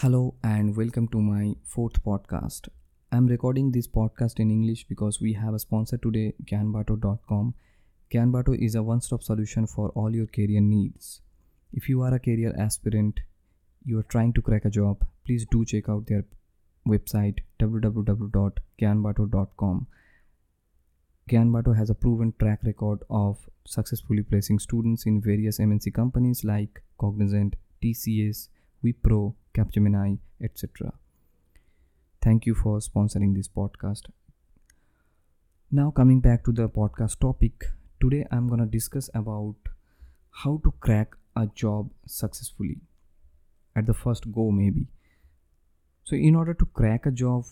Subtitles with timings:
[0.00, 2.68] Hello and welcome to my fourth podcast.
[3.10, 7.54] I'm recording this podcast in English because we have a sponsor today, Gyanbato.com.
[8.08, 11.20] Gyanbato is a one stop solution for all your career needs.
[11.72, 13.18] If you are a career aspirant,
[13.84, 16.24] you are trying to crack a job, please do check out their
[16.86, 19.86] website www.gyanbato.com.
[21.28, 26.84] Gyanbato has a proven track record of successfully placing students in various MNC companies like
[27.00, 28.50] Cognizant, TCS,
[28.84, 30.92] Wipro, Capgemini, etc.
[32.22, 34.02] Thank you for sponsoring this podcast.
[35.70, 37.66] Now coming back to the podcast topic,
[38.00, 39.56] today I'm to discuss about
[40.30, 42.78] how to crack a job successfully
[43.74, 44.86] at the first go maybe.
[46.04, 47.44] So in order to crack a job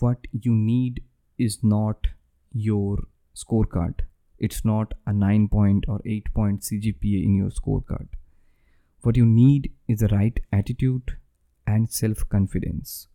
[0.00, 1.02] what you need
[1.38, 2.06] is not
[2.52, 2.98] your
[3.36, 4.00] scorecard.
[4.38, 8.08] It's not a 9 point or 8 point CGPA in your scorecard
[9.04, 11.16] what you need is the right attitude
[11.66, 13.08] and self confidence.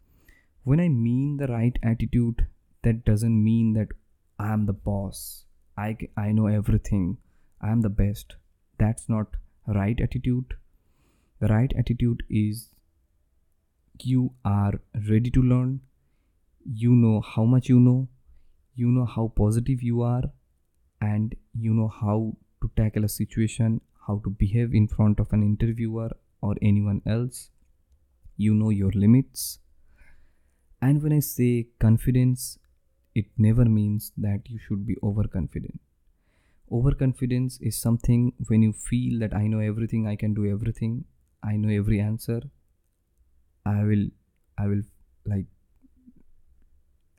[0.63, 2.47] When I mean the right attitude,
[2.83, 3.89] that doesn't mean that
[4.37, 5.45] I am the boss,
[5.77, 7.17] I, I know everything,
[7.61, 8.35] I am the best.
[8.77, 9.35] That's not
[9.67, 10.53] right attitude.
[11.39, 12.69] The right attitude is
[14.01, 14.73] you are
[15.09, 15.81] ready to learn,
[16.65, 18.07] you know how much you know,
[18.75, 20.23] you know how positive you are,
[21.01, 25.43] and you know how to tackle a situation how to behave in front of an
[25.43, 26.09] interviewer
[26.41, 27.49] or anyone else.
[28.37, 29.59] You know your limits.
[30.81, 32.57] And when I say confidence,
[33.13, 35.79] it never means that you should be overconfident.
[36.71, 41.05] Overconfidence is something when you feel that I know everything, I can do everything,
[41.43, 42.41] I know every answer,
[43.65, 44.07] I will,
[44.57, 44.83] I will
[45.25, 45.47] like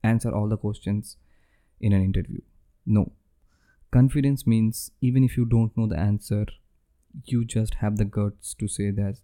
[0.03, 1.17] answer all the questions
[1.81, 2.41] in an interview.
[2.87, 3.13] No.
[3.91, 6.47] Confidence means even if you don't know the answer,
[7.25, 9.16] you just have the guts to say that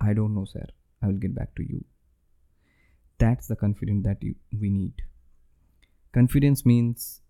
[0.00, 0.66] I don't know, sir.
[1.02, 1.84] I will get back to you.
[3.18, 5.02] That's the confidence that you, we need.
[6.12, 7.20] Confidence means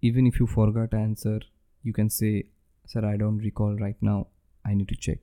[0.00, 1.40] even if you forgot answer,
[1.82, 2.46] you can say,
[2.86, 4.28] Sir, I don't recall right now.
[4.64, 5.18] I need to check.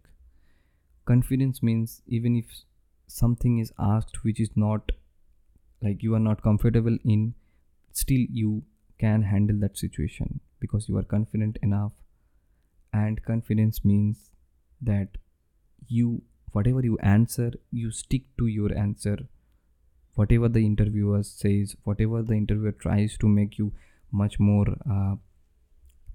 [1.05, 2.45] Confidence means even if
[3.07, 4.91] something is asked which is not
[5.81, 7.33] like you are not comfortable in,
[7.91, 8.63] still you
[8.99, 11.91] can handle that situation because you are confident enough
[13.03, 14.31] and confidence means
[14.81, 15.17] that
[15.87, 16.09] you
[16.57, 19.17] whatever you answer you stick to your answer.
[20.15, 23.73] Whatever the interviewer says whatever the interviewer tries to make you
[24.11, 25.15] much more uh,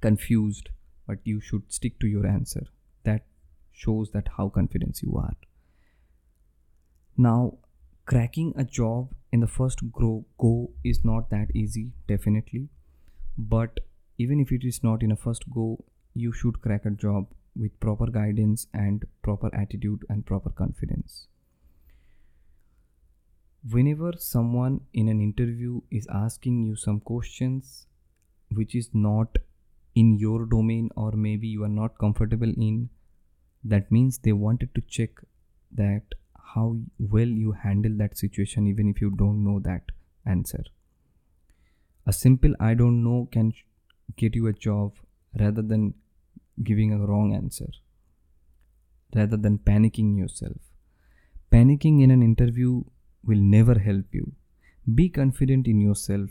[0.00, 0.70] confused
[1.06, 2.66] but you should stick to your answer.
[3.04, 3.26] That
[3.72, 5.36] shows that how confident you are.
[7.16, 7.58] Now
[8.06, 12.68] cracking a job in the first grow go is not that easy definitely.
[13.36, 13.80] But
[14.18, 15.84] even if it is not in a first go
[16.20, 17.26] you should crack a job
[17.56, 21.26] with proper guidance and proper attitude and proper confidence.
[23.70, 27.86] Whenever someone in an interview is asking you some questions
[28.53, 29.36] which is not
[29.94, 32.88] in your domain or maybe you are not comfortable in,
[33.64, 35.10] that means they wanted to check
[35.72, 36.03] that
[36.54, 39.82] how well you handle that situation even if you don't know that
[40.26, 40.64] answer.
[42.06, 43.53] A simple I don't know can
[44.16, 44.94] get you a job
[45.38, 45.94] rather than
[46.62, 47.71] giving a wrong answer,
[49.15, 50.56] rather than panicking yourself.
[51.53, 52.82] Panicking in an interview
[53.25, 54.32] will never help you.
[54.94, 56.31] Be confident in yourself.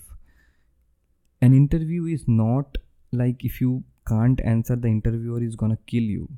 [1.42, 2.78] An interview is not
[3.12, 6.30] like if you can't answer, the interviewer is gonna kill you.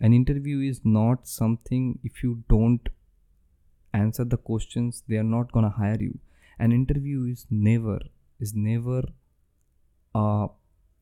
[0.00, 2.88] An interview is not something if you don't
[3.92, 6.18] answer the questions, they are not gonna hire you.
[6.58, 8.00] An interview is never,
[8.40, 9.02] is never
[10.14, 10.48] a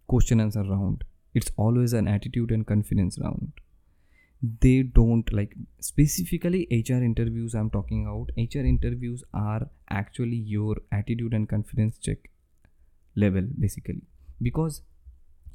[0.06, 3.52] question answer round it's always an attitude and confidence round.
[4.60, 11.32] They don't like specifically hr interviews i'm talking about hr interviews are actually your attitude
[11.32, 12.28] and confidence check
[13.14, 14.02] level basically.
[14.40, 14.82] Because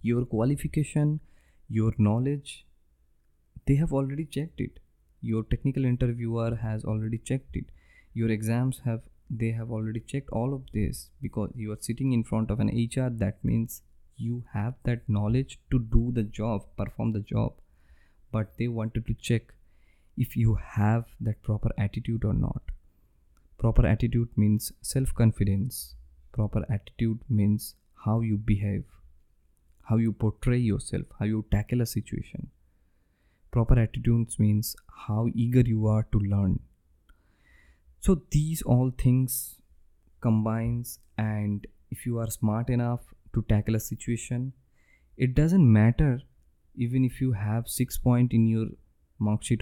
[0.01, 1.19] your qualification
[1.67, 2.65] your knowledge
[3.65, 4.79] they have already checked it.
[5.21, 7.65] Your technical interviewer has already checked it.
[8.13, 12.23] Your exams have they have already checked all of this because you are sitting in
[12.23, 13.81] front of an hr that means
[14.17, 17.53] you have that knowledge to do the job perform the job
[18.31, 19.53] but they wanted to check
[20.17, 22.61] if you have that proper attitude or not.
[23.57, 25.95] Proper attitude means self confidence
[26.31, 27.73] proper attitude means
[28.05, 28.83] how you behave
[29.89, 32.47] how you portray yourself how you tackle a situation.
[33.51, 34.75] Proper attitudes means
[35.05, 36.59] how eager you are to learn.
[37.99, 39.57] So these all things
[40.21, 43.01] combines and if you are smart enough
[43.33, 44.53] to tackle a situation
[45.17, 46.21] it doesn't matter
[46.75, 48.67] even if you have 6 point in your
[49.19, 49.61] mark sheet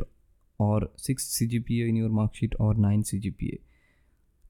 [0.57, 3.59] or 6 cgpa in your mark sheet or 9 cgpa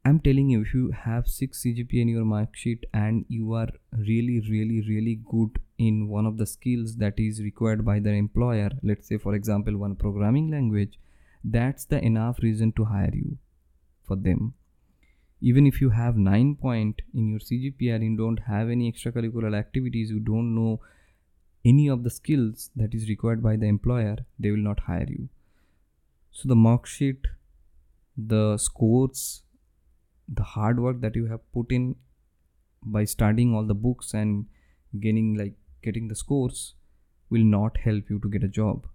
[0.06, 3.70] i'm telling you if you have 6 cgpa in your mark sheet and you are
[4.10, 8.70] really really really good in one of the skills that is required by the employer
[8.92, 11.00] let's say for example one programming language
[11.58, 13.38] that's the enough reason to hire you
[14.04, 14.54] for them
[15.52, 19.58] even if you have 9 point in your cgpa and you don't have any extracurricular
[19.58, 20.80] activities you don't know
[21.66, 25.28] any of the skills that is required by the employer they will not hire you.
[26.32, 27.28] So the mark sheet
[28.16, 29.42] the scores
[30.28, 31.96] the hard work that you have put in
[32.98, 34.46] by studying all the books and
[35.00, 36.76] gaining like getting the scores
[37.30, 38.88] will not help you to get a job.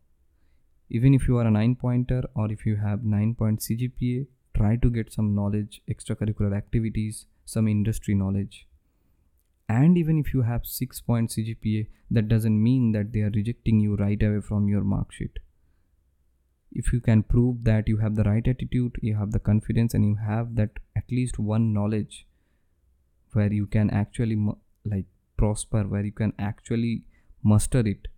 [0.88, 4.26] Even if you are a 9 pointer or if you have 9 point cgpa
[4.60, 8.66] try to get some knowledge extracurricular activities some industry knowledge.
[9.68, 11.86] And even if you have 6 point cgpa
[12.16, 15.38] that doesn't mean that they are rejecting you right away from your mark sheet.
[16.72, 20.08] If you can prove that you have the right attitude you have the confidence and
[20.08, 22.26] you have that at least one knowledge
[23.32, 24.38] where you can actually
[24.94, 27.04] like prosper where you can actually
[27.42, 28.08] muster it.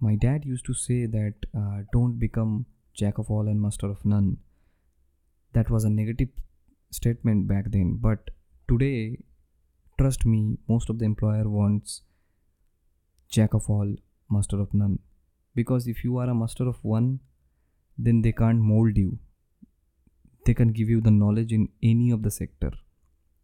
[0.00, 2.66] My dad used to say that uh, don't become
[3.00, 4.38] jack of all and master of none.
[5.52, 6.30] That was a negative
[6.90, 8.30] statement back then but
[8.68, 9.18] today
[10.00, 12.02] trust me most of the employer wants
[13.28, 13.94] jack of all
[14.28, 14.98] master of none.
[15.54, 17.20] Because if you are a master of one
[17.96, 19.18] then they can't mold you.
[20.44, 22.72] They can give you the knowledge in any of the sector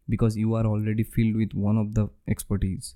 [0.09, 2.95] because you are already filled with one of the expertise.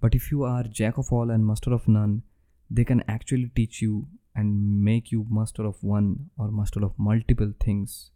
[0.00, 2.22] But if you are jack of all and master of none
[2.68, 7.52] they can actually teach you and make you master of one or master of multiple
[7.58, 8.10] things.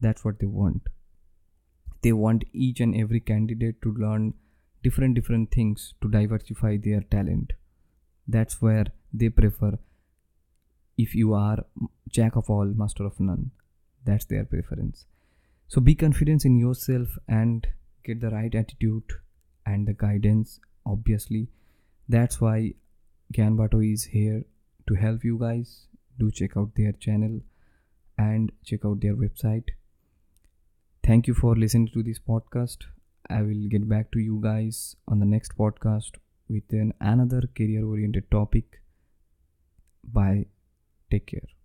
[0.00, 0.88] That's what they want.
[2.02, 4.32] They want each and every candidate to learn
[4.82, 7.52] different different things to diversify their talent.
[8.26, 9.78] That's where they prefer
[10.96, 11.58] if you are
[12.08, 13.50] jack of all master of none.
[14.04, 15.04] That's their preference.
[15.68, 17.66] So be confident in yourself and
[18.04, 19.12] get the right attitude
[19.66, 21.48] and the guidance obviously.
[22.08, 22.74] That's why
[23.32, 24.44] Gyanbato is here
[24.90, 25.74] to help you guys
[26.18, 27.40] do check out their channel
[28.30, 29.76] and check out their website
[31.02, 32.84] Thank you for listening to this podcast.
[33.28, 37.84] I will get back to you guys on the next podcast with an another career
[37.84, 38.80] oriented topic.
[40.04, 40.46] Bye.
[41.10, 41.59] Take care.